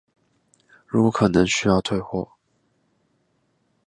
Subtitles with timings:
[0.87, 2.27] 如果可能需要退貨